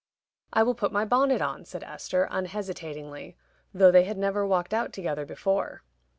"I 0.51 0.63
will 0.63 0.73
put 0.73 0.91
my 0.91 1.05
bonnet 1.05 1.43
on," 1.43 1.63
said 1.63 1.83
Esther, 1.83 2.27
unhesitatingly, 2.31 3.37
though 3.71 3.91
they 3.91 4.05
had 4.05 4.17
never 4.17 4.47
walked 4.47 4.73
out 4.73 4.91
together 4.93 5.27
before. 5.27 5.83